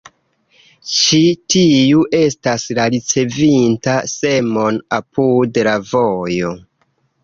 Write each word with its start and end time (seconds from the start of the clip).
Ĉi 0.93 1.19
tiu 1.55 2.01
estas 2.21 2.67
la 2.81 2.89
ricevinta 2.97 3.97
semon 4.17 4.85
apud 5.03 5.65
la 5.73 5.81
vojo. 5.97 6.57